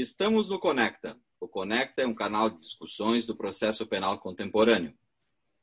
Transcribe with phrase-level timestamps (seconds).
[0.00, 1.14] Estamos no Conecta.
[1.38, 4.94] O Conecta é um canal de discussões do processo penal contemporâneo.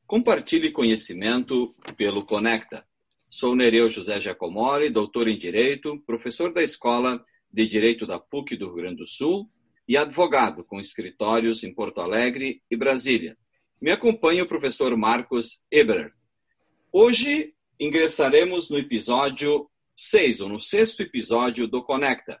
[0.06, 2.86] Compartilhe conhecimento pelo Conecta.
[3.28, 7.20] Sou Nereu José Giacomori, doutor em Direito, professor da Escola
[7.52, 9.50] de Direito da PUC do Rio Grande do Sul
[9.88, 13.36] e advogado com escritórios em Porto Alegre e Brasília.
[13.80, 16.12] Me acompanha o professor Marcos Eber.
[16.92, 22.40] Hoje ingressaremos no episódio 6, ou no sexto episódio do Conecta,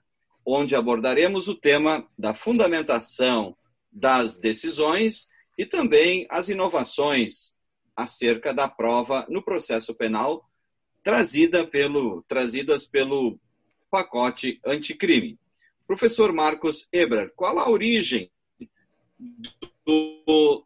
[0.50, 3.54] onde abordaremos o tema da fundamentação
[3.92, 7.54] das decisões e também as inovações
[7.94, 10.48] acerca da prova no processo penal
[11.04, 13.38] trazida pelo, trazidas pelo
[13.90, 15.38] pacote anticrime.
[15.86, 18.30] Professor Marcos Ebrar, qual a origem
[19.84, 20.64] do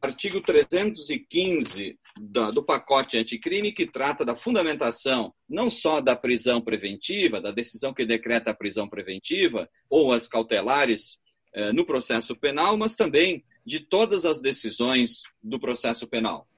[0.00, 7.50] artigo 315 do pacote anticrime que trata da fundamentação não só da prisão preventiva, da
[7.50, 11.18] decisão que decreta a prisão preventiva ou as cautelares
[11.54, 16.48] eh, no processo penal, mas também de todas as decisões do processo penal.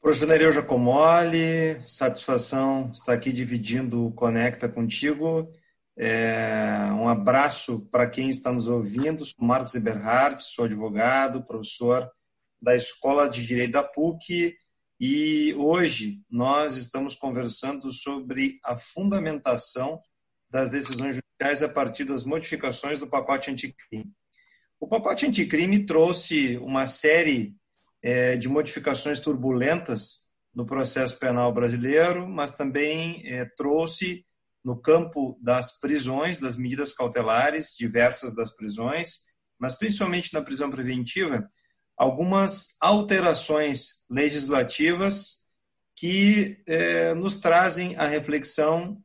[0.00, 5.50] Professor Nereu Jacomoli, satisfação estar aqui dividindo o Conecta contigo.
[5.98, 9.24] É, um abraço para quem está nos ouvindo.
[9.24, 12.08] Sou Marcos Eberhardt, sou advogado, professor
[12.60, 14.56] da Escola de Direito da PUC
[14.98, 19.98] e hoje nós estamos conversando sobre a fundamentação
[20.48, 24.10] das decisões judiciais a partir das modificações do pacote anticrime.
[24.80, 27.54] O pacote anticrime trouxe uma série
[28.02, 34.24] é, de modificações turbulentas no processo penal brasileiro, mas também é, trouxe
[34.64, 39.26] no campo das prisões, das medidas cautelares, diversas das prisões,
[39.58, 41.46] mas principalmente na prisão preventiva,
[41.96, 45.46] algumas alterações legislativas
[45.94, 49.02] que eh, nos trazem a reflexão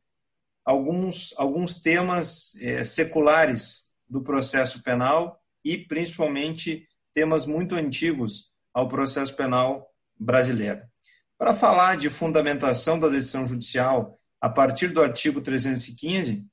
[0.66, 9.36] alguns, alguns temas eh, seculares do processo penal e, principalmente, temas muito antigos ao processo
[9.36, 9.90] penal
[10.20, 10.82] brasileiro.
[11.38, 16.46] Para falar de fundamentação da decisão judicial a partir do artigo 315,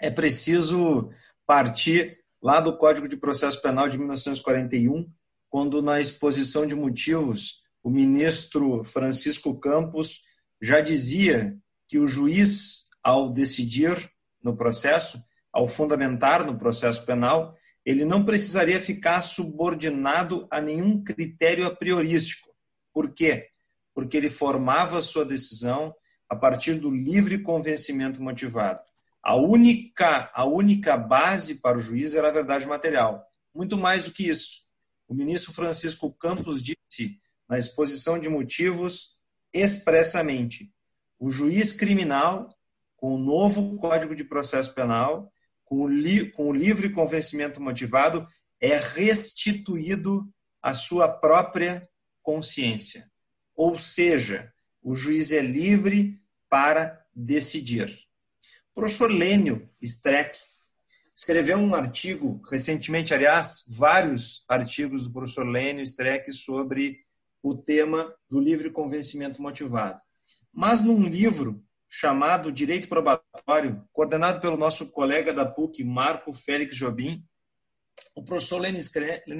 [0.00, 1.10] é preciso
[1.46, 5.10] partir lá do Código de Processo Penal de 1941,
[5.56, 10.20] quando, na exposição de motivos, o ministro Francisco Campos
[10.60, 11.56] já dizia
[11.88, 13.96] que o juiz, ao decidir
[14.44, 15.18] no processo,
[15.50, 17.56] ao fundamentar no processo penal,
[17.86, 22.54] ele não precisaria ficar subordinado a nenhum critério a priorístico.
[22.92, 23.48] Por quê?
[23.94, 25.94] Porque ele formava sua decisão
[26.28, 28.84] a partir do livre convencimento motivado.
[29.22, 33.24] A única, a única base para o juiz era a verdade material.
[33.54, 34.65] Muito mais do que isso
[35.08, 39.16] o ministro Francisco Campos disse na exposição de motivos
[39.52, 40.72] expressamente:
[41.18, 42.48] o juiz criminal,
[42.96, 45.32] com o novo Código de Processo Penal,
[45.64, 48.26] com o, li, com o livre convencimento motivado,
[48.60, 50.28] é restituído
[50.62, 51.88] à sua própria
[52.22, 53.10] consciência.
[53.54, 54.52] Ou seja,
[54.82, 57.88] o juiz é livre para decidir.
[58.70, 60.38] O professor Lênio Streck,
[61.16, 66.98] escreveu um artigo recentemente, aliás, vários artigos do professor Lênio Streck sobre
[67.42, 69.98] o tema do livre convencimento motivado.
[70.52, 77.24] Mas num livro chamado Direito Probatório, coordenado pelo nosso colega da PUC, Marco Félix Jobim,
[78.14, 78.80] o professor Lênio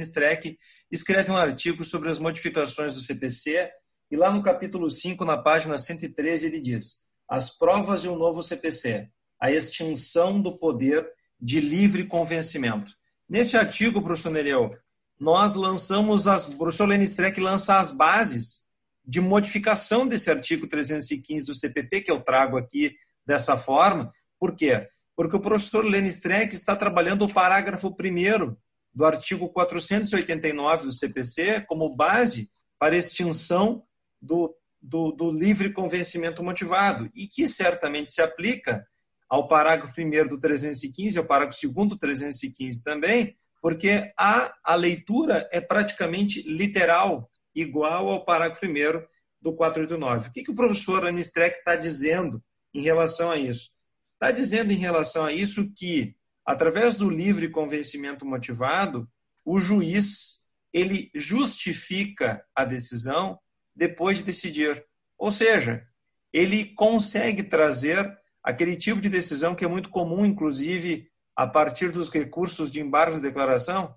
[0.01, 0.57] Streck
[0.91, 3.71] escreve um artigo sobre as modificações do CPC
[4.11, 8.43] e lá no capítulo 5, na página 113, ele diz as provas e o novo
[8.43, 9.09] CPC,
[9.41, 11.07] a extinção do poder
[11.41, 12.93] de livre convencimento.
[13.29, 14.77] Neste artigo, professor Nereu,
[15.19, 16.49] nós lançamos as.
[16.49, 18.67] O professor Lenin Streck lança as bases
[19.05, 24.13] de modificação desse artigo 315 do CPP, que eu trago aqui dessa forma.
[24.39, 24.89] Por quê?
[25.15, 28.57] Porque o professor Lenin Streck está trabalhando o parágrafo 1
[28.95, 33.83] do artigo 489 do CPC como base para extinção
[34.21, 38.87] do, do, do livre convencimento motivado e que certamente se aplica
[39.29, 45.49] ao parágrafo 1 do 315, ao parágrafo 2 do 315 também, porque a, a leitura
[45.51, 49.03] é praticamente literal, igual ao parágrafo 1
[49.41, 50.29] do 489.
[50.29, 52.43] O que, que o professor Anistrek está dizendo
[52.73, 53.71] em relação a isso?
[54.15, 59.09] Está dizendo em relação a isso que, através do livre convencimento motivado,
[59.45, 63.39] o juiz ele justifica a decisão
[63.75, 64.85] depois de decidir.
[65.19, 65.87] Ou seja,
[66.33, 68.15] ele consegue trazer
[68.47, 73.21] aquele tipo de decisão que é muito comum, inclusive, a partir dos recursos de embargos
[73.21, 73.93] de declaração,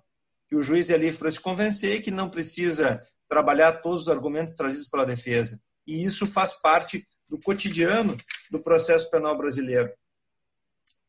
[0.48, 4.56] que o juiz é livre para se convencer que não precisa trabalhar todos os argumentos
[4.56, 5.62] trazidos pela defesa.
[5.86, 8.16] E isso faz parte do cotidiano
[8.50, 9.92] do processo penal brasileiro.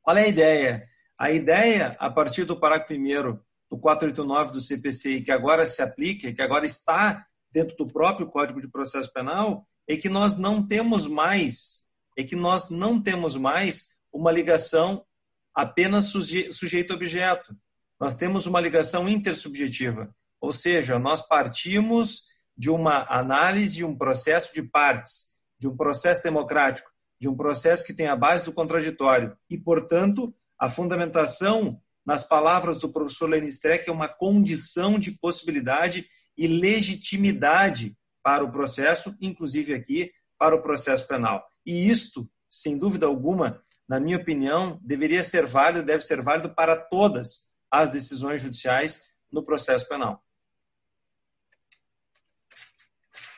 [0.03, 0.87] Qual é a ideia?
[1.17, 3.39] A ideia, a partir do parágrafo 1
[3.71, 8.61] do 489 do CPCI, que agora se aplica, que agora está dentro do próprio Código
[8.61, 11.80] de Processo Penal, é que nós não temos mais,
[12.17, 15.05] é que nós não temos mais uma ligação
[15.53, 17.55] apenas sujeito-objeto.
[17.99, 22.23] Nós temos uma ligação intersubjetiva, ou seja, nós partimos
[22.57, 25.27] de uma análise de um processo de partes,
[25.59, 30.33] de um processo democrático, de um processo que tem a base do contraditório e, portanto,
[30.59, 37.95] a fundamentação nas palavras do professor Lenin Streck é uma condição de possibilidade e legitimidade
[38.23, 41.50] para o processo, inclusive aqui para o processo penal.
[41.65, 46.77] E isto, sem dúvida alguma, na minha opinião, deveria ser válido, deve ser válido para
[46.77, 50.23] todas as decisões judiciais no processo penal.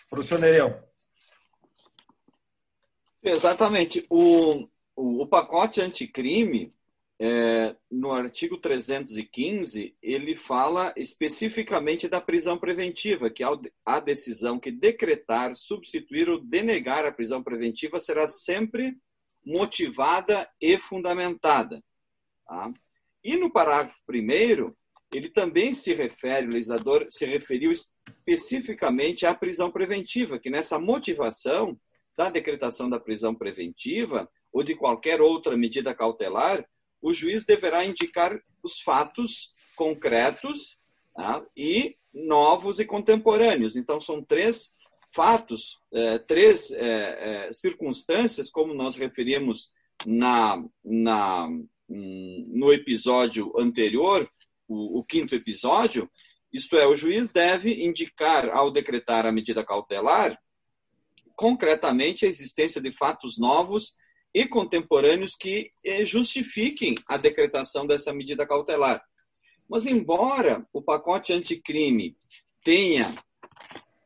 [0.09, 0.79] Professor Nereu.
[3.23, 4.05] Exatamente.
[4.09, 6.71] O, o, pacote anticrime,
[7.19, 13.43] é, no artigo 315, ele fala especificamente da prisão preventiva, que
[13.85, 18.97] a decisão que decretar, substituir ou denegar a prisão preventiva será sempre
[19.45, 21.83] motivada e fundamentada.
[22.45, 22.71] Tá?
[23.23, 24.71] E no parágrafo primeiro,
[25.13, 31.79] ele também se refere, o legislador se referiu especificamente à prisão preventiva, que nessa motivação
[32.17, 36.65] da decretação da prisão preventiva ou de qualquer outra medida cautelar,
[37.03, 40.77] o juiz deverá indicar os fatos concretos
[41.13, 41.45] tá?
[41.55, 43.75] e novos e contemporâneos.
[43.75, 44.73] Então, são três
[45.13, 49.69] fatos, é, três é, é, circunstâncias, como nós referimos
[50.05, 51.49] na, na,
[51.89, 54.27] no episódio anterior,
[54.65, 56.09] o, o quinto episódio,
[56.53, 60.39] isto é, o juiz deve indicar, ao decretar a medida cautelar,
[61.35, 63.93] concretamente a existência de fatos novos
[64.33, 69.03] e contemporâneos que eh, justifiquem a decretação dessa medida cautelar.
[69.69, 72.15] Mas, embora o pacote anticrime
[72.63, 73.13] tenha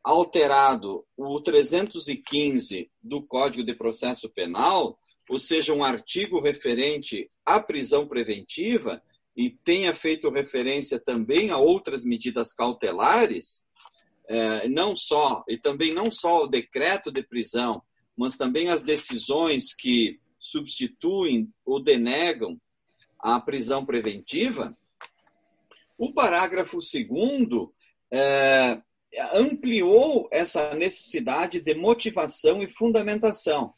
[0.03, 4.97] alterado o 315 do Código de Processo Penal,
[5.29, 9.01] ou seja, um artigo referente à prisão preventiva,
[9.35, 13.63] e tenha feito referência também a outras medidas cautelares,
[14.27, 17.83] é, não só, e também não só o decreto de prisão,
[18.17, 22.59] mas também as decisões que substituem ou denegam
[23.19, 24.75] a prisão preventiva,
[25.97, 27.73] o parágrafo segundo
[28.11, 28.81] é,
[29.33, 33.73] ampliou essa necessidade de motivação e fundamentação.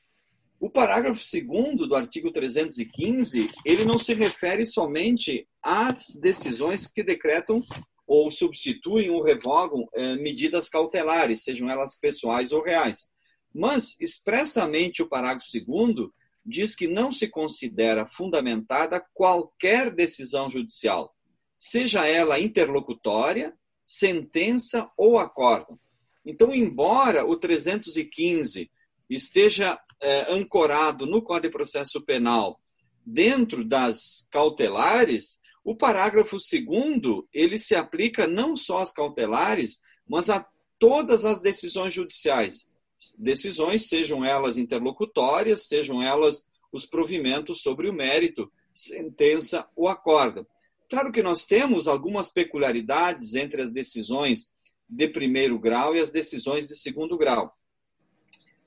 [0.60, 7.64] O parágrafo 2 do artigo 315, ele não se refere somente às decisões que decretam
[8.06, 13.08] ou substituem ou revogam eh, medidas cautelares, sejam elas pessoais ou reais.
[13.54, 16.10] Mas, expressamente, o parágrafo 2
[16.46, 21.16] diz que não se considera fundamentada qualquer decisão judicial,
[21.58, 23.54] seja ela interlocutória,
[23.86, 25.80] sentença ou acórdão.
[26.26, 28.72] Então, embora o 315
[29.10, 32.60] esteja é, ancorado no Código de Processo Penal
[33.06, 40.46] dentro das cautelares, o parágrafo segundo ele se aplica não só às cautelares, mas a
[40.78, 42.69] todas as decisões judiciais.
[43.18, 50.46] Decisões, sejam elas interlocutórias, sejam elas os provimentos sobre o mérito, sentença ou acordo.
[50.90, 54.52] Claro que nós temos algumas peculiaridades entre as decisões
[54.88, 57.54] de primeiro grau e as decisões de segundo grau.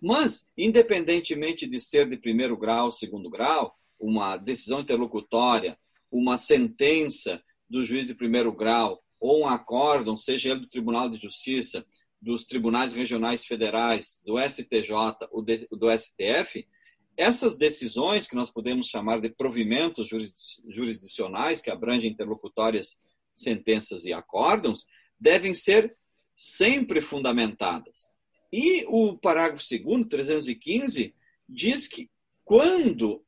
[0.00, 5.78] Mas, independentemente de ser de primeiro grau, segundo grau, uma decisão interlocutória,
[6.10, 11.20] uma sentença do juiz de primeiro grau ou um acórdão, seja ele do Tribunal de
[11.20, 11.86] Justiça,
[12.22, 14.94] dos tribunais regionais federais, do STJ
[15.70, 16.66] do STF,
[17.16, 20.08] essas decisões, que nós podemos chamar de provimentos
[20.68, 22.98] jurisdicionais, que abrangem interlocutórias,
[23.34, 24.86] sentenças e acórdãos,
[25.18, 25.96] devem ser
[26.34, 28.08] sempre fundamentadas.
[28.52, 31.14] E o parágrafo 2, 315,
[31.48, 32.08] diz que
[32.44, 33.24] quando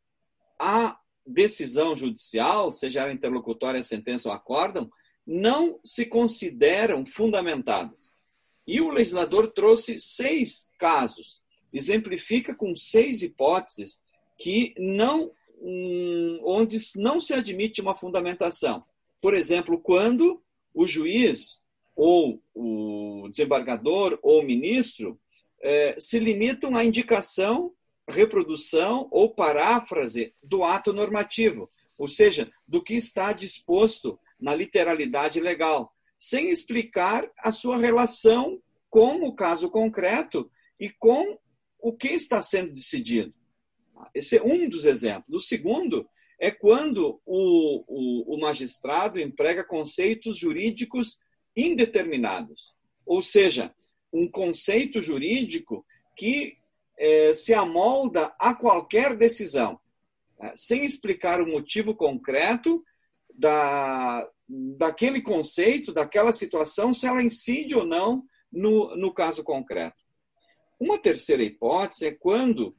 [0.59, 4.91] a decisão judicial, seja ela interlocutória, sentença ou acórdão,
[5.27, 8.14] não se consideram fundamentadas.
[8.67, 11.45] E o legislador trouxe seis casos
[11.75, 14.01] exemplifica com seis hipóteses
[14.39, 18.85] que não hum, onde não se admite uma fundamentação.
[19.21, 20.41] Por exemplo, quando
[20.73, 21.61] o juiz
[21.97, 25.19] ou o desembargador ou o ministro
[25.61, 27.73] eh, se limitam à indicação,
[28.09, 35.93] reprodução ou paráfrase do ato normativo, ou seja, do que está disposto na literalidade legal,
[36.19, 41.39] sem explicar a sua relação com o caso concreto e com
[41.79, 43.35] o que está sendo decidido.
[44.15, 45.43] Esse é um dos exemplos.
[45.43, 51.19] O segundo é quando o, o, o magistrado emprega conceitos jurídicos
[51.57, 52.75] indeterminados,
[53.07, 53.75] ou seja,
[54.13, 55.85] um conceito jurídico
[56.17, 56.57] que
[56.99, 59.79] é, se amolda a qualquer decisão,
[60.39, 62.85] né, sem explicar o motivo concreto
[63.33, 69.97] da, daquele conceito, daquela situação, se ela incide ou não no, no caso concreto.
[70.79, 72.77] Uma terceira hipótese é quando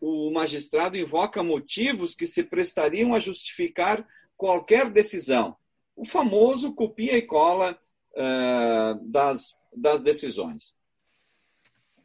[0.00, 4.06] o magistrado invoca motivos que se prestariam a justificar
[4.36, 5.56] qualquer decisão.
[5.96, 7.76] O famoso copia e cola
[8.12, 10.76] uh, das, das decisões.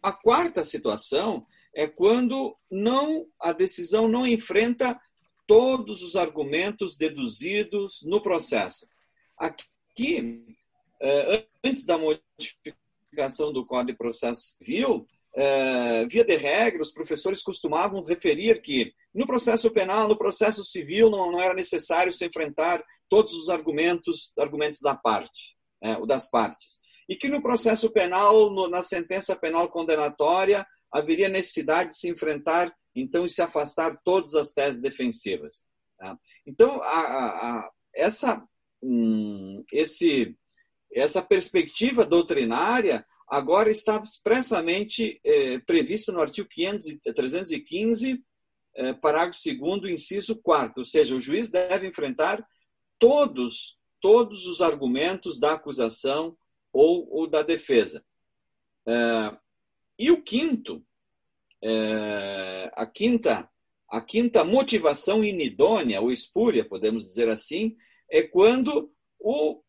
[0.01, 5.00] A quarta situação é quando não a decisão não enfrenta
[5.48, 8.88] todos os argumentos deduzidos no processo.
[9.38, 10.44] Aqui,
[11.02, 17.42] uh, antes da modificação do Código de Processo Civil, é, via de regra, os professores
[17.42, 23.34] costumavam referir que no processo penal, no processo civil, não, era necessário se enfrentar todos
[23.34, 26.82] os argumentos, argumentos da parte, é, das partes.
[27.10, 33.25] E que no processo penal, na sentença penal condenatória, haveria necessidade de se enfrentar, então,
[33.25, 35.66] e se afastar todas as teses defensivas.
[35.98, 36.18] Tá?
[36.46, 38.44] Então, a, a, essa,
[38.84, 40.36] hum, esse,
[40.92, 46.86] essa perspectiva doutrinária agora está expressamente é, prevista no artigo 500,
[47.16, 48.24] 315,
[48.75, 52.46] é, parágrafo 2 inciso 4 ou seja, o juiz deve enfrentar
[53.00, 56.38] todos, todos os argumentos da acusação
[56.72, 58.04] ou, ou da defesa.
[58.88, 59.38] É,
[59.98, 60.84] e o quinto,
[62.75, 63.48] a quinta
[63.94, 67.78] a quinta motivação inidônea, ou espúria, podemos dizer assim,
[68.13, 69.60] é quando o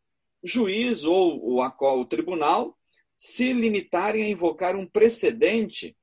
[0.45, 2.77] juiz ou o, tribunal
[3.17, 5.97] se limitarem a invocar um precedente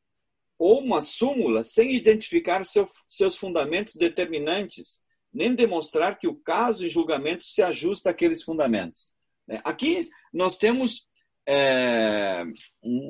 [0.58, 6.90] ou uma súmula sem identificar seu, seus fundamentos determinantes, nem demonstrar que o caso em
[6.90, 9.14] julgamento se ajusta àqueles fundamentos.
[9.48, 9.62] Né?
[9.64, 11.08] Aqui nós temos
[11.48, 12.44] é,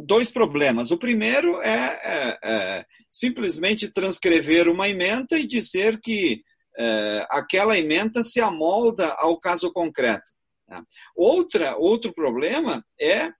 [0.05, 0.91] dois problemas.
[0.91, 6.43] O primeiro é, é, é, simplesmente transcrever uma emenda e dizer que
[6.81, 10.31] é, aquela emenda se amolda ao caso concreto.
[10.67, 10.81] Né?
[11.15, 13.31] Outra, outro problema é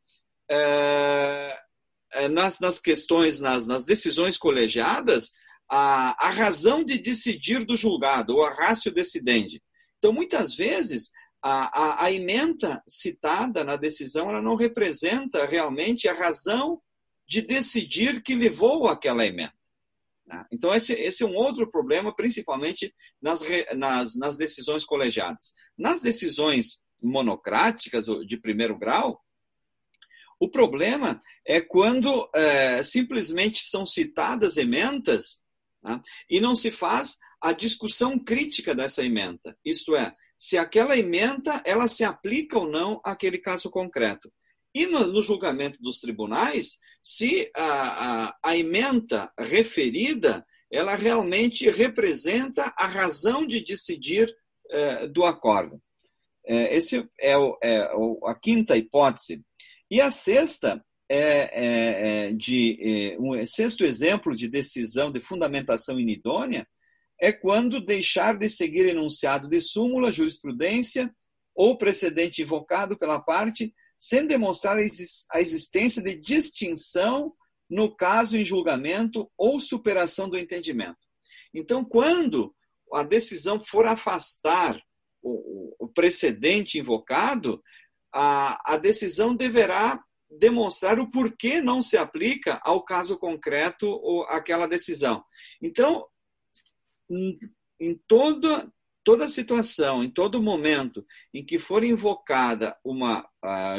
[2.14, 5.32] é, nas, nas questões, nas, nas decisões colegiadas,
[5.70, 9.62] a, a razão de decidir do julgado, ou a ratio decidente.
[9.98, 16.14] Então, muitas vezes, a, a, a emenda citada na decisão ela não representa realmente a
[16.14, 16.82] razão
[17.28, 19.54] de decidir que levou àquela emenda.
[20.32, 20.46] Né?
[20.52, 23.42] Então, esse, esse é um outro problema, principalmente nas,
[23.76, 25.54] nas, nas decisões colegiadas.
[25.78, 29.20] Nas decisões monocráticas, de primeiro grau,
[30.40, 35.44] o problema é quando é, simplesmente são citadas emendas
[35.84, 39.56] né, e não se faz a discussão crítica dessa emenda.
[39.64, 44.32] Isto é, se aquela emenda ela se aplica ou não àquele caso concreto.
[44.74, 52.74] E no, no julgamento dos tribunais, se a, a, a emenda referida ela realmente representa
[52.78, 54.34] a razão de decidir
[54.70, 55.82] é, do acordo.
[56.46, 57.82] É, esse é, o, é
[58.26, 59.44] a quinta hipótese
[59.90, 62.80] e a sexta é, é, é de
[63.14, 66.66] é, um sexto exemplo de decisão de fundamentação inidônea
[67.20, 71.14] é quando deixar de seguir enunciado de súmula, jurisprudência
[71.54, 74.80] ou precedente invocado pela parte, sem demonstrar
[75.32, 77.36] a existência de distinção
[77.70, 80.98] no caso em julgamento ou superação do entendimento.
[81.54, 82.52] Então, quando
[82.92, 84.82] a decisão for afastar
[85.22, 87.62] o, precedente invocado,
[88.12, 94.66] a, a decisão deverá demonstrar o porquê não se aplica ao caso concreto ou aquela
[94.66, 95.24] decisão.
[95.62, 96.08] Então,
[97.80, 98.68] em toda,
[99.04, 103.28] toda situação, em todo momento em que for invocada uma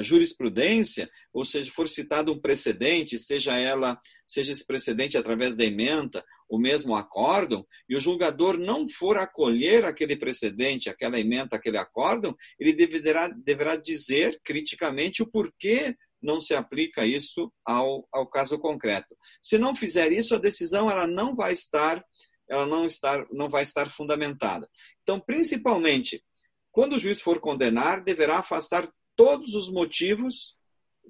[0.02, 6.24] jurisprudência, ou seja, for citado um precedente, seja ela, seja esse precedente através da emenda,
[6.48, 12.36] o mesmo acórdão, e o julgador não for acolher aquele precedente, aquela emenda, aquele acórdão,
[12.58, 19.16] ele deverá, deverá dizer criticamente o porquê não se aplica isso ao, ao caso concreto.
[19.40, 22.04] Se não fizer isso, a decisão ela não vai estar
[22.52, 24.68] ela não, estar, não vai estar fundamentada.
[25.02, 26.22] Então, principalmente,
[26.70, 30.56] quando o juiz for condenar, deverá afastar todos os motivos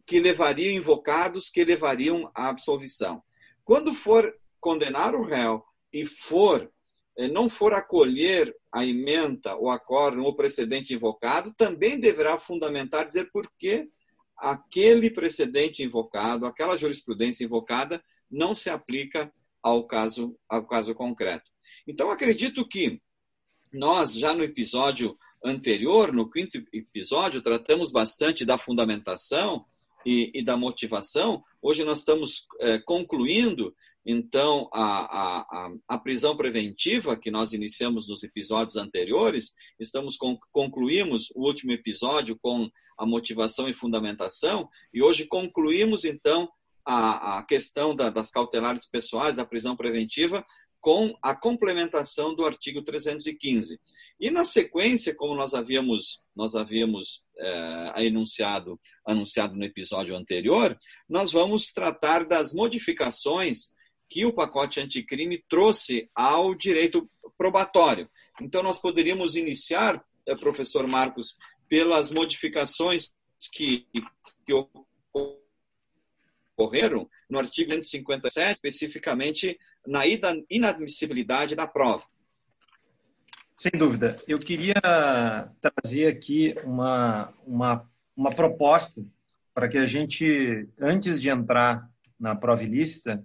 [0.07, 3.23] que levariam, invocados, que levariam à absolvição.
[3.65, 6.71] Quando for condenar o réu e for
[7.17, 13.31] eh, não for acolher a emenda, o acordo ou precedente invocado, também deverá fundamentar dizer
[13.31, 13.89] por que
[14.37, 19.33] aquele precedente invocado, aquela jurisprudência invocada não se aplica
[19.63, 21.51] ao caso, ao caso concreto.
[21.87, 23.01] Então, acredito que
[23.73, 29.65] nós já no episódio anterior, no quinto episódio, tratamos bastante da fundamentação
[30.07, 31.43] e, e da motivação.
[31.61, 33.75] Hoje nós estamos é, concluindo,
[34.05, 39.55] então, a, a, a, prisão preventiva que nós iniciamos nos episódios anteriores.
[39.79, 46.49] Estamos com, concluímos o último episódio com a motivação e fundamentação e hoje concluímos, então,
[46.85, 50.45] a, a questão da, das cautelares pessoais, da prisão preventiva,
[50.83, 53.81] com a complementação do artigo 315.
[54.19, 60.77] E na sequência, como nós havíamos, nós havíamos é, enunciado, anunciado no episódio anterior,
[61.09, 63.71] nós vamos tratar das modificações
[64.11, 67.09] que o pacote anticrime trouxe ao direito
[67.39, 68.11] probatório.
[68.41, 73.15] Então, nós poderíamos iniciar, eh, professor Marcos, pelas modificações
[73.55, 73.87] que,
[74.45, 74.53] que
[76.57, 80.03] ocorreram no artigo 157, especificamente na
[80.51, 82.05] inadmissibilidade da prova.
[83.57, 84.21] Sem dúvida.
[84.27, 84.75] Eu queria
[85.61, 89.05] trazer aqui uma, uma, uma proposta
[89.55, 93.25] para que a gente, antes de entrar na prova ilícita,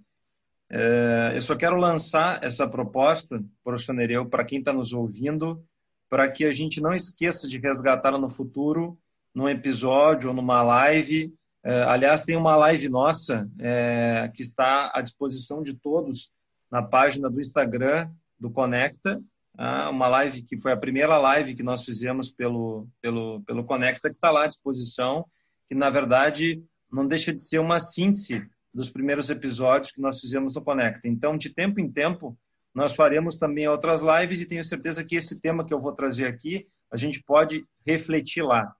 [0.70, 5.64] é, eu só quero lançar essa proposta, professor Nereu, para quem está nos ouvindo,
[6.10, 8.98] para que a gente não esqueça de resgatá-la no futuro,
[9.34, 11.34] num episódio ou numa live.
[11.68, 16.32] É, aliás, tem uma live nossa é, que está à disposição de todos
[16.72, 18.10] na página do Instagram
[18.40, 19.22] do Conecta,
[19.58, 24.08] ah, uma live que foi a primeira live que nós fizemos pelo, pelo, pelo Conecta,
[24.08, 25.26] que está lá à disposição,
[25.68, 30.56] que na verdade não deixa de ser uma síntese dos primeiros episódios que nós fizemos
[30.56, 31.06] no Conecta.
[31.06, 32.38] Então, de tempo em tempo,
[32.74, 36.28] nós faremos também outras lives e tenho certeza que esse tema que eu vou trazer
[36.28, 38.74] aqui, a gente pode refletir lá.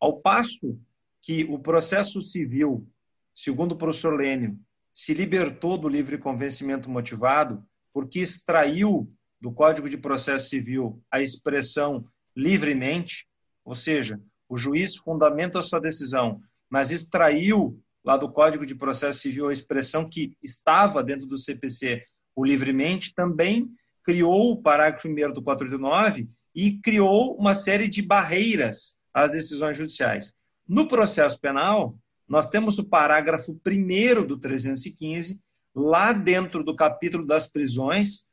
[0.00, 0.80] Ao passo
[1.22, 2.86] que o processo civil,
[3.34, 4.58] segundo o professor Lênio,
[4.92, 12.04] se libertou do livre convencimento motivado porque extraiu do Código de Processo Civil a expressão
[12.36, 13.26] livremente,
[13.64, 19.48] ou seja, o juiz fundamenta sua decisão, mas extraiu lá do Código de Processo Civil
[19.48, 22.04] a expressão que estava dentro do CPC,
[22.34, 23.70] o livremente, também
[24.04, 30.32] criou o parágrafo 1 do 489 e criou uma série de barreiras às decisões judiciais.
[30.70, 31.96] No processo penal,
[32.28, 35.36] nós temos o parágrafo 1 do 315,
[35.74, 38.24] lá dentro do capítulo das prisões,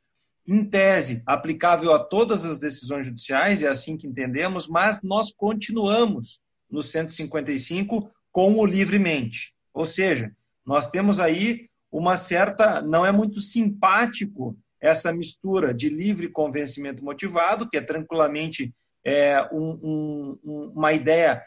[0.46, 6.40] em tese, aplicável a todas as decisões judiciais, é assim que entendemos, mas nós continuamos
[6.70, 9.52] no 155 com o livremente.
[9.74, 10.30] Ou seja,
[10.64, 12.80] nós temos aí uma certa.
[12.80, 18.72] Não é muito simpático essa mistura de livre convencimento motivado, que é tranquilamente
[19.04, 21.42] é, um, um, uma ideia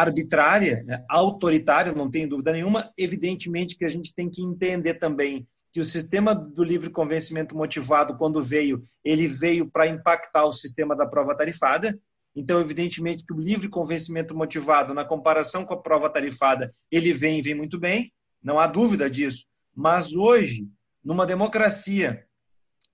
[0.00, 2.92] arbitrária, né, autoritária, não tem dúvida nenhuma.
[2.98, 8.16] Evidentemente que a gente tem que entender também que o sistema do livre convencimento motivado,
[8.16, 11.98] quando veio, ele veio para impactar o sistema da prova tarifada.
[12.34, 17.38] Então, evidentemente que o livre convencimento motivado, na comparação com a prova tarifada, ele vem
[17.38, 19.46] e vem muito bem, não há dúvida disso.
[19.74, 20.68] Mas hoje,
[21.04, 22.24] numa democracia,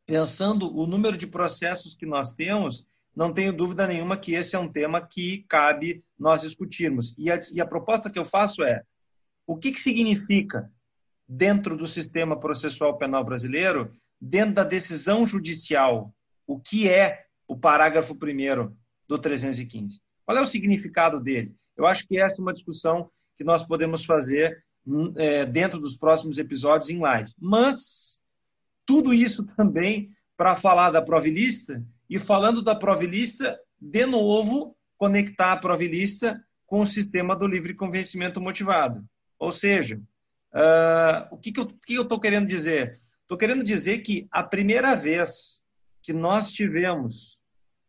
[0.06, 4.58] pensando o número de processos que nós temos, não tenho dúvida nenhuma que esse é
[4.58, 7.14] um tema que cabe nós discutirmos.
[7.18, 8.82] E a, e a proposta que eu faço é:
[9.46, 10.70] o que, que significa,
[11.28, 16.14] dentro do sistema processual penal brasileiro, dentro da decisão judicial,
[16.46, 18.74] o que é o parágrafo 1
[19.08, 20.00] do 315?
[20.24, 21.54] Qual é o significado dele?
[21.76, 25.96] Eu acho que essa é uma discussão que nós podemos fazer hum, é, dentro dos
[25.96, 27.32] próximos episódios em live.
[27.38, 28.22] Mas
[28.86, 35.56] tudo isso também para falar da provilista e falando da provilista, de novo, conectar a
[35.56, 39.04] provilista com o sistema do livre convencimento motivado.
[39.38, 39.96] Ou seja,
[40.52, 41.60] uh, o que, que
[41.94, 43.00] eu estou que querendo dizer?
[43.22, 45.62] Estou querendo dizer que a primeira vez
[46.02, 47.40] que nós tivemos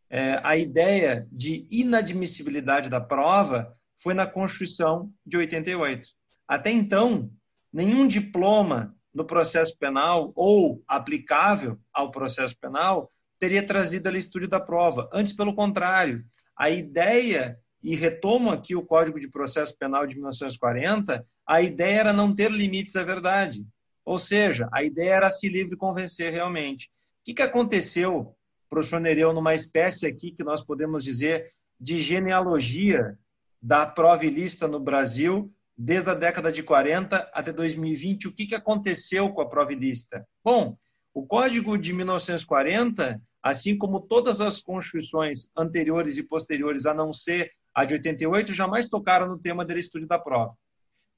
[0.08, 6.08] é, a ideia de inadmissibilidade da prova foi na Constituição de 88.
[6.46, 7.30] Até então,
[7.72, 13.10] nenhum diploma no processo penal ou aplicável ao processo penal
[13.42, 15.10] teria trazido a estudo da prova.
[15.12, 16.24] Antes, pelo contrário,
[16.56, 22.12] a ideia, e retomo aqui o Código de Processo Penal de 1940, a ideia era
[22.12, 23.66] não ter limites à verdade.
[24.04, 26.86] Ou seja, a ideia era se livre convencer realmente.
[26.86, 28.32] O que, que aconteceu,
[28.70, 31.50] professor Nereu, numa espécie aqui que nós podemos dizer
[31.80, 33.18] de genealogia
[33.60, 38.54] da prova ilícita no Brasil, desde a década de 40 até 2020, o que, que
[38.54, 40.24] aconteceu com a prova ilícita?
[40.44, 40.76] Bom,
[41.12, 47.50] o Código de 1940 assim como todas as constituições anteriores e posteriores, a não ser
[47.74, 50.56] a de 88, jamais tocaram no tema do estudo da prova.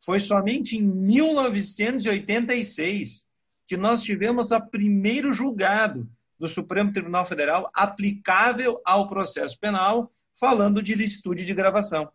[0.02, 3.26] Foi somente em 1986
[3.66, 6.08] que nós tivemos a primeiro julgado
[6.38, 12.08] do Supremo Tribunal Federal aplicável ao processo penal, falando de licitude de gravação.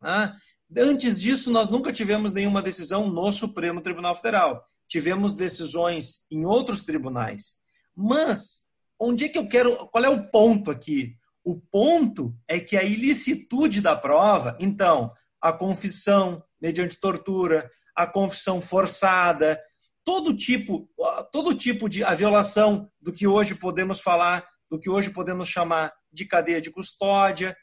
[0.00, 0.36] Ah,
[0.76, 4.64] antes disso, nós nunca tivemos nenhuma decisão no Supremo Tribunal Federal.
[4.88, 7.58] Tivemos decisões em outros tribunais.
[7.96, 9.88] Mas onde é que eu quero.
[9.88, 11.16] Qual é o ponto aqui?
[11.44, 18.60] O ponto é que a ilicitude da prova, então, a confissão mediante tortura, a confissão
[18.60, 19.60] forçada,
[20.04, 20.88] todo tipo,
[21.32, 25.92] todo tipo de a violação do que hoje podemos falar, do que hoje podemos chamar
[26.12, 27.56] de cadeia de custódia,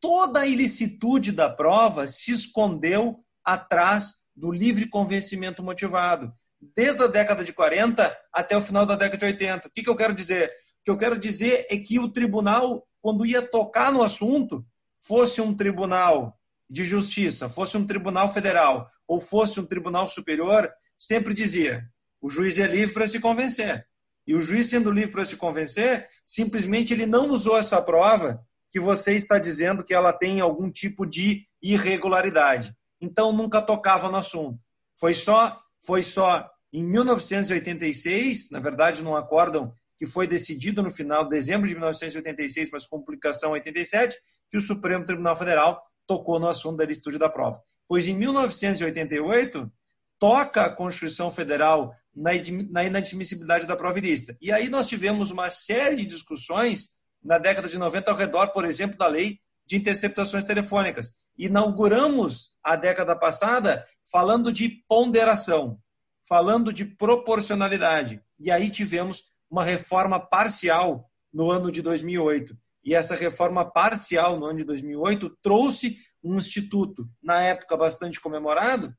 [0.00, 7.44] toda a ilicitude da prova se escondeu atrás do livre convencimento motivado, desde a década
[7.44, 9.68] de 40 até o final da década de 80.
[9.68, 10.50] O que, que eu quero dizer?
[10.86, 14.64] Que eu quero dizer é que o tribunal, quando ia tocar no assunto,
[15.00, 16.38] fosse um tribunal
[16.70, 21.84] de justiça, fosse um tribunal federal ou fosse um tribunal superior, sempre dizia:
[22.20, 23.84] o juiz é livre para se convencer.
[24.28, 28.78] E o juiz, sendo livre para se convencer, simplesmente ele não usou essa prova que
[28.78, 32.72] você está dizendo que ela tem algum tipo de irregularidade.
[33.00, 34.60] Então nunca tocava no assunto.
[34.96, 41.24] Foi só, foi só em 1986, na verdade, num acórdão que foi decidido no final
[41.24, 44.16] de dezembro de 1986, mas com publicação em 87,
[44.50, 47.62] que o Supremo Tribunal Federal tocou no assunto da licitude da prova.
[47.88, 49.70] Pois em 1988,
[50.18, 54.36] toca a Constituição Federal na inadmissibilidade da prova ilícita.
[54.40, 56.90] E aí nós tivemos uma série de discussões
[57.22, 61.12] na década de 90 ao redor, por exemplo, da lei de interceptações telefônicas.
[61.36, 65.78] Inauguramos a década passada falando de ponderação,
[66.26, 68.22] falando de proporcionalidade.
[68.38, 69.24] E aí tivemos
[69.56, 72.54] uma reforma parcial no ano de 2008.
[72.84, 78.94] E essa reforma parcial no ano de 2008 trouxe um instituto, na época bastante comemorado,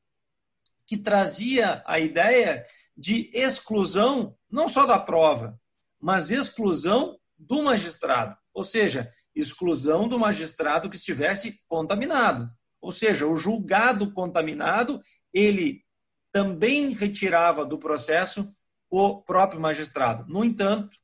[0.87, 2.65] que trazia a ideia
[2.97, 5.59] de exclusão não só da prova,
[6.01, 12.49] mas exclusão do magistrado, ou seja, exclusão do magistrado que estivesse contaminado.
[12.81, 14.99] Ou seja, o julgado contaminado,
[15.31, 15.83] ele
[16.31, 18.51] também retirava do processo
[18.89, 20.25] o próprio magistrado.
[20.27, 20.97] No entanto,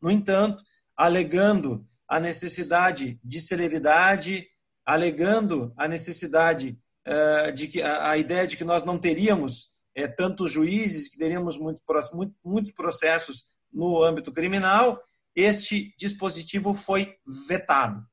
[0.00, 0.62] no entanto,
[0.96, 4.46] alegando a necessidade de celeridade,
[4.84, 10.06] alegando a necessidade uh, de que a, a, ideia de que nós não teríamos é,
[10.06, 15.02] tantos juízes, que teríamos muito, muito, muitos processos no âmbito criminal,
[15.34, 17.16] este dispositivo foi
[17.48, 18.06] vetado.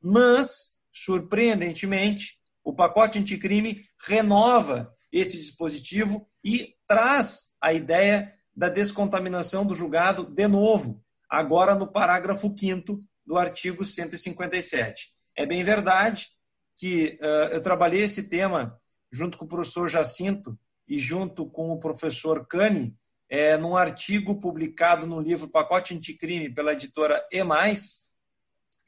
[0.00, 9.74] Mas, surpreendentemente, o pacote anticrime renova esse dispositivo e traz a ideia da descontaminação do
[9.74, 15.14] julgado de novo, agora no parágrafo 5 do artigo 157.
[15.34, 16.28] É bem verdade
[16.76, 18.78] que uh, eu trabalhei esse tema
[19.10, 22.94] junto com o professor Jacinto e junto com o professor Cani
[23.30, 27.40] é, num artigo publicado no livro Pacote Anticrime pela editora E+,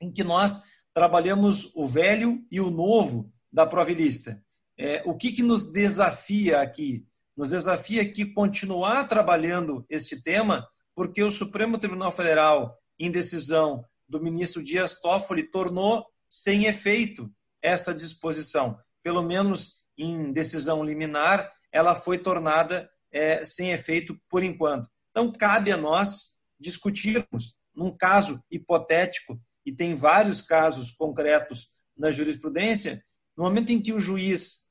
[0.02, 4.38] em que nós trabalhamos o velho e o novo da Provilista.
[4.76, 7.06] É, o que, que nos desafia aqui?
[7.36, 14.22] Nos desafia aqui continuar trabalhando este tema, porque o Supremo Tribunal Federal, em decisão do
[14.22, 17.30] ministro Dias Toffoli, tornou sem efeito
[17.62, 18.78] essa disposição.
[19.02, 24.88] Pelo menos em decisão liminar, ela foi tornada é, sem efeito por enquanto.
[25.10, 33.02] Então, cabe a nós discutirmos, num caso hipotético, e tem vários casos concretos na jurisprudência,
[33.36, 34.70] no momento em que o juiz.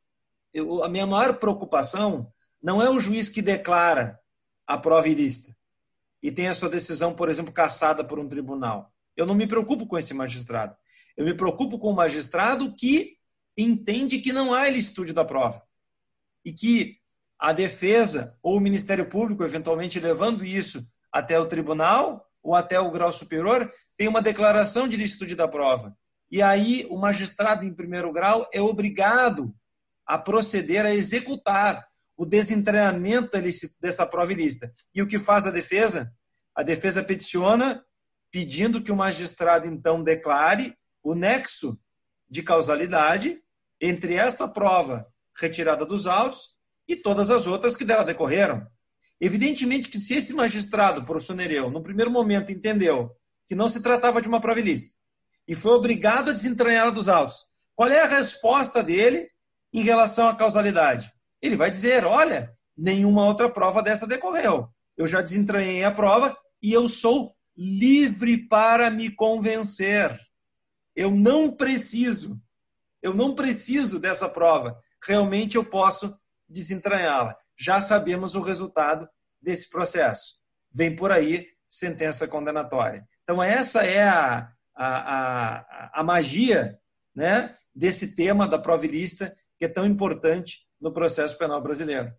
[0.54, 4.20] Eu, a minha maior preocupação não é o juiz que declara
[4.68, 5.56] a prova ilícita
[6.22, 8.94] e tem a sua decisão, por exemplo, cassada por um tribunal.
[9.18, 10.76] Eu não me preocupo com esse magistrado.
[11.18, 13.18] Eu me preocupo com o magistrado que
[13.58, 15.62] entende que não há ilicitude da prova
[16.46, 16.98] e que
[17.38, 22.92] a defesa ou o Ministério Público, eventualmente levando isso até o tribunal ou até o
[22.92, 25.96] grau superior, tem uma declaração de licitude da prova.
[26.30, 29.54] E aí o magistrado em primeiro grau é obrigado
[30.06, 31.86] a proceder a executar
[32.22, 33.36] o desentranhamento
[33.82, 34.72] dessa prova ilícita.
[34.94, 36.14] E o que faz a defesa?
[36.56, 37.84] A defesa peticiona
[38.30, 41.80] pedindo que o magistrado então declare o nexo
[42.30, 43.42] de causalidade
[43.82, 46.54] entre esta prova retirada dos autos
[46.88, 48.68] e todas as outras que dela decorreram.
[49.20, 53.10] Evidentemente que se esse magistrado, professor Nereu, no primeiro momento entendeu
[53.48, 54.96] que não se tratava de uma prova ilícita
[55.48, 59.28] e foi obrigado a desentranhá-la dos autos, qual é a resposta dele
[59.74, 61.12] em relação à causalidade?
[61.42, 64.70] Ele vai dizer, olha, nenhuma outra prova dessa decorreu.
[64.96, 70.20] Eu já desentranhei a prova e eu sou livre para me convencer.
[70.96, 72.42] Eu não preciso,
[73.02, 74.80] eu não preciso dessa prova.
[75.04, 76.16] Realmente eu posso
[76.48, 77.36] desentranhá-la.
[77.58, 79.08] Já sabemos o resultado
[79.42, 80.36] desse processo.
[80.72, 83.08] Vem por aí sentença condenatória.
[83.24, 86.78] Então, essa é a, a, a, a magia
[87.16, 92.12] né, desse tema da prova ilícita, que é tão importante no processo penal brasileiro.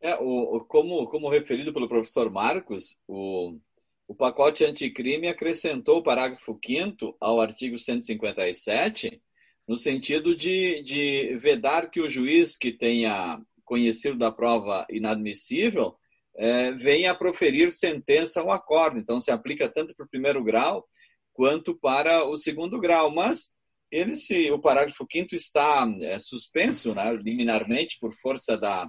[0.00, 3.58] É, o, como, como referido pelo professor Marcos, o,
[4.06, 9.22] o pacote anticrime acrescentou o parágrafo 5 ao artigo 157,
[9.66, 15.96] no sentido de, de vedar que o juiz que tenha conhecido da prova inadmissível
[16.34, 18.98] é, venha a proferir sentença ou acordo.
[18.98, 20.88] Então, se aplica tanto para o primeiro grau
[21.34, 23.12] quanto para o segundo grau.
[23.12, 23.52] Mas
[23.90, 28.88] ele se, o parágrafo 5 está é, suspenso né, liminarmente por força da,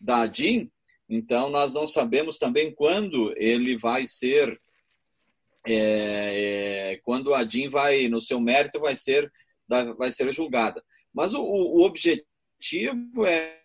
[0.00, 0.70] da DIN,
[1.08, 4.60] então nós não sabemos também quando ele vai ser,
[5.66, 9.30] é, é, quando a DIN vai, no seu mérito, vai ser,
[9.98, 10.82] vai ser julgada.
[11.12, 13.60] Mas o, o objetivo é,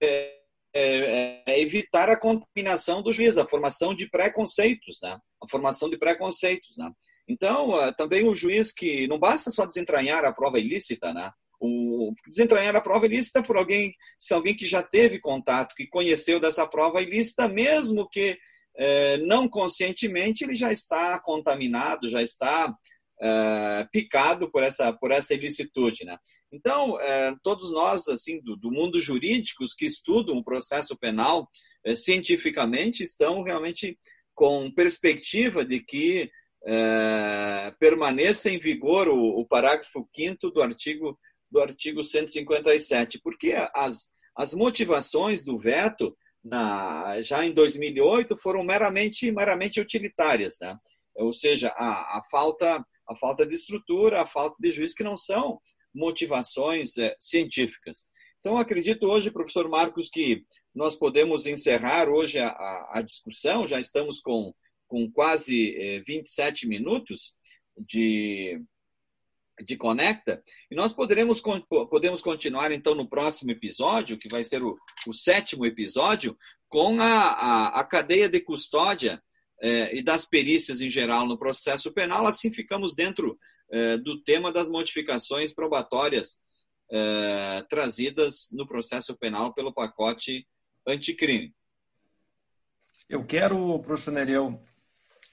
[0.00, 0.40] é,
[0.74, 5.18] é, é evitar a contaminação do juiz, a formação de preconceitos, né?
[5.42, 6.76] a formação de preconceitos.
[6.78, 6.90] Né?
[7.30, 11.30] Então, ah, também o juiz que não basta só desentranhar a prova ilícita, né?
[11.60, 16.40] O, desentranhar a prova ilícita por alguém, se alguém que já teve contato, que conheceu
[16.40, 18.36] dessa prova ilícita, mesmo que
[18.76, 22.74] é, não conscientemente, ele já está contaminado, já está
[23.22, 26.04] é, picado por essa, por essa ilicitude.
[26.04, 26.16] Né?
[26.50, 31.48] Então, é, todos nós, assim, do, do, mundo jurídico, que estudam o processo penal
[31.94, 33.96] cientificamente, estão realmente
[34.34, 36.30] com perspectiva de que
[36.66, 41.18] é, permaneça em vigor o, o parágrafo 5 do artigo,
[41.50, 49.30] do artigo 157, porque as, as motivações do veto na, já em 2008 foram meramente,
[49.30, 50.76] meramente utilitárias, né?
[51.14, 55.16] ou seja, a, a, falta, a falta de estrutura, a falta de juiz, que não
[55.16, 55.60] são
[55.94, 58.06] motivações é, científicas.
[58.40, 60.44] Então, acredito hoje, professor Marcos, que
[60.74, 64.54] nós podemos encerrar hoje a, a, a discussão, já estamos com
[64.90, 67.36] com quase eh, 27 minutos
[67.78, 68.60] de,
[69.64, 70.42] de Conecta.
[70.68, 71.40] E nós poderemos
[71.88, 74.76] podemos continuar, então, no próximo episódio, que vai ser o,
[75.06, 76.36] o sétimo episódio,
[76.68, 79.22] com a, a, a cadeia de custódia
[79.62, 82.26] eh, e das perícias em geral no processo penal.
[82.26, 83.38] Assim, ficamos dentro
[83.70, 86.38] eh, do tema das modificações probatórias
[87.68, 90.44] trazidas no processo penal pelo pacote
[90.84, 91.54] anticrime.
[93.08, 94.60] Eu quero, professor Nereu,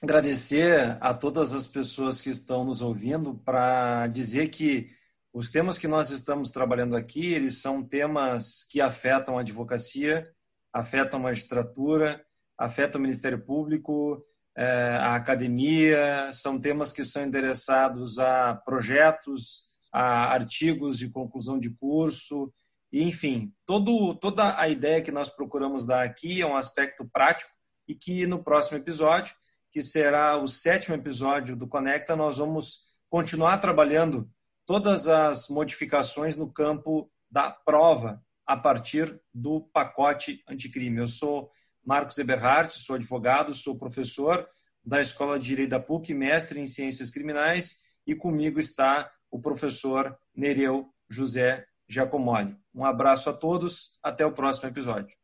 [0.02, 4.90] agradecer a todas as pessoas que estão nos ouvindo para dizer que
[5.32, 10.30] os temas que nós estamos trabalhando aqui, eles são temas que afetam a advocacia,
[10.72, 12.24] afetam a magistratura,
[12.56, 14.24] afetam o Ministério Público,
[14.56, 21.70] eh, a academia, são temas que são endereçados a projetos, a artigos de conclusão de
[21.70, 22.52] curso,
[22.92, 27.50] enfim, todo, toda a ideia que nós procuramos dar aqui é um aspecto prático
[27.86, 29.34] e que no próximo episódio
[29.70, 34.30] que será o sétimo episódio do Conecta, nós vamos continuar trabalhando
[34.66, 40.98] todas as modificações no campo da prova a partir do pacote anticrime.
[40.98, 41.50] Eu sou
[41.84, 44.48] Marcos Eberhardt, sou advogado, sou professor
[44.84, 47.76] da Escola de Direito da PUC, mestre em Ciências Criminais,
[48.06, 52.56] e comigo está o professor Nereu José Giacomoli.
[52.74, 55.16] Um abraço a todos, até o próximo episódio.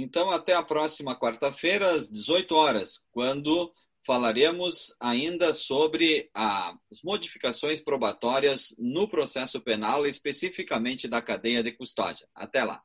[0.00, 3.70] Então, até a próxima quarta-feira, às 18 horas, quando
[4.06, 12.26] falaremos ainda sobre as modificações probatórias no processo penal, especificamente da cadeia de custódia.
[12.34, 12.82] Até lá.